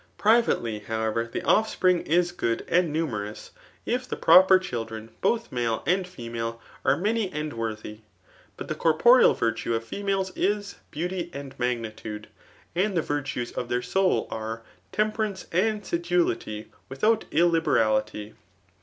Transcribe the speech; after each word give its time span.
Pt^ivately, 0.17 0.83
however, 0.85 1.29
the 1.31 1.43
offspring 1.43 2.01
is 2.07 2.31
good 2.31 2.65
and 2.67 2.91
niitfterous, 2.95 3.51
if 3.85 4.09
die 4.09 4.17
proper 4.17 4.57
clilkiren, 4.57 5.09
both 5.21 5.51
maU 5.51 5.83
and 5.85 6.07
female 6.07 6.59
aire 6.83 6.97
nfiny 6.97 7.29
and 7.31 7.53
worthy. 7.53 7.99
But 8.57 8.67
the 8.67 8.73
coi^oreal 8.73 9.37
virtue 9.37 9.75
of 9.75 9.83
fe 9.83 10.01
itiaies 10.01 10.31
is, 10.35 10.77
beauty 10.89 11.29
arid 11.35 11.53
magnitude; 11.59 12.29
and 12.73 12.97
the 12.97 13.03
virtues 13.03 13.51
of 13.51 13.67
tbtir 13.67 13.85
soul 13.85 14.27
are, 14.31 14.63
temperance 14.91 15.45
and 15.51 15.83
sedulity 15.85 16.71
without 16.89 17.25
iU&iefafiiy. 17.31 18.33